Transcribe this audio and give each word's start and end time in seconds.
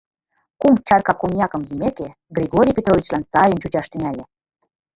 Кум 0.61 0.75
чарка 0.87 1.13
коньякым 1.21 1.61
йӱмеке, 1.69 2.07
Григорий 2.35 2.75
Петровичлан 2.77 3.23
сайын 3.31 3.57
чучаш 3.61 3.87
тӱҥале. 3.91 4.23